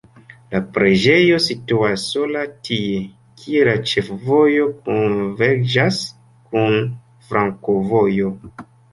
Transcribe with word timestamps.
La 0.53 0.59
preĝejo 0.75 1.35
situas 1.47 2.05
sola 2.13 2.39
tie, 2.69 2.95
kie 3.41 3.65
la 3.69 3.75
ĉefvojo 3.91 4.63
konverĝas 4.87 5.99
kun 6.55 6.79
flankovojo. 7.29 8.33